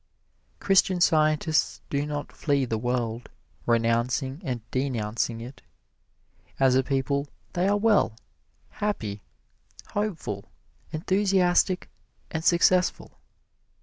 [0.59, 3.29] Christian Scientists do not flee the world,
[3.67, 5.61] renouncing and denouncing it.
[6.59, 8.15] As a people they are well,
[8.69, 9.21] happy,
[9.89, 10.49] hopeful,
[10.91, 11.87] enthusiastic
[12.31, 13.19] and successful.